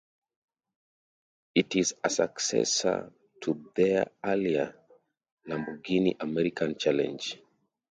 [1.53, 4.73] It is a successor to their earlier
[5.47, 7.39] "Lamborghini American Challenge".